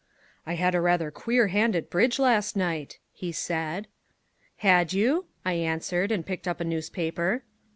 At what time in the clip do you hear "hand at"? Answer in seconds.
1.49-1.91